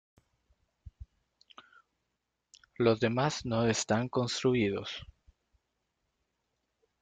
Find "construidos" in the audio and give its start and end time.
4.09-5.05